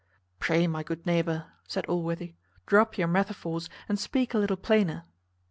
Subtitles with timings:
[0.39, 2.33] "Pray, my good neighbour," said Allworthy,
[2.65, 5.03] "drop your metaphors, and speak a little plainer."